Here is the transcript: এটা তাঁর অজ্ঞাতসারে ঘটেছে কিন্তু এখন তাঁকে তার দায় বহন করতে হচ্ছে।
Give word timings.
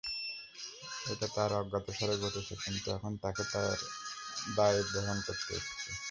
এটা 1.05 1.27
তাঁর 1.35 1.51
অজ্ঞাতসারে 1.59 2.15
ঘটেছে 2.23 2.53
কিন্তু 2.63 2.87
এখন 2.97 3.11
তাঁকে 3.23 3.43
তার 3.53 3.77
দায় 4.55 4.79
বহন 4.93 5.17
করতে 5.27 5.51
হচ্ছে। 5.55 5.89